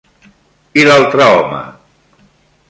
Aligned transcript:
I 0.81 0.85
l'altre 0.87 1.27
home? 1.35 1.61